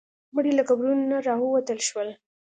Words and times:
مړي 0.33 0.51
له 0.57 0.63
قبرونو 0.69 1.03
نه 1.11 1.17
راوتل 1.29 1.79
شول. 1.87 2.09